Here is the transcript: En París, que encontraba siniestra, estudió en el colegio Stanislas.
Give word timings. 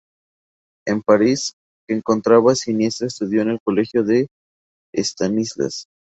En 0.87 1.03
París, 1.03 1.53
que 1.87 1.93
encontraba 1.93 2.55
siniestra, 2.55 3.05
estudió 3.05 3.43
en 3.43 3.49
el 3.49 3.61
colegio 3.63 4.03
Stanislas. 4.95 5.85